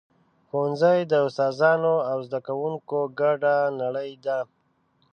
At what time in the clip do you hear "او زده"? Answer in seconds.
2.11-2.39